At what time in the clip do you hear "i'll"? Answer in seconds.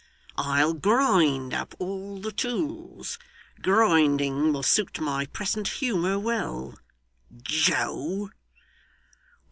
0.39-0.73